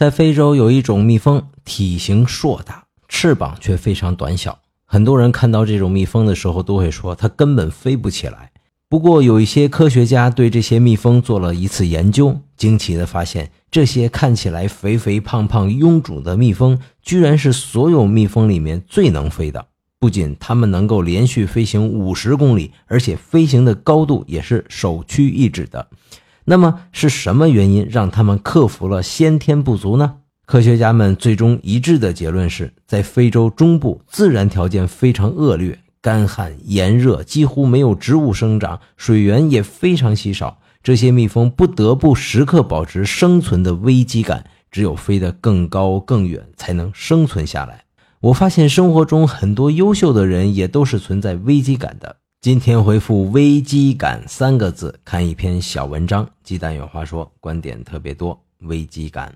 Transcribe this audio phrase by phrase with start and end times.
[0.00, 4.58] 在非洲有一种蜜蜂，体型硕大，翅膀却非常短小。
[4.86, 8.50] 很多人看到这种蜜蜂的时候，都会说它根本飞不起来。
[8.88, 19.66] 不过，有一些科学家对这些蜜蜂做了一次研究，惊奇地发现，这些看起来肥肥胖胖、臃肿的蜜蜂，居然是所有蜜蜂里面最能飞的。
[19.98, 25.88] 不仅它们能够连续飞行五十公里，而且飞行的高度也是首屈一指的。
[26.50, 30.16] 那么，是什么原因让他们克服了先天不足呢？
[30.44, 35.78] 科学家们最终一致的结论是，在非洲中部，自然条件非常恶劣。
[36.02, 40.58] 干旱炎热，几乎没有植物生长，水源也非常稀少。
[40.82, 47.84] 这些蜜蜂不得不时刻保持生存的危机感，只有飞得更高更远，才能生存下来。
[48.22, 52.16] 我发现生活中很多优秀的人也都是存在危机感的。
[52.42, 56.26] 今天回复“危机感”三个字，看一篇小文章。
[56.42, 58.42] 鸡蛋有话说，观点特别多。
[58.60, 59.30] 危机感。